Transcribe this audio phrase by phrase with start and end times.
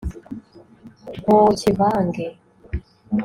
[1.21, 2.25] ntukivange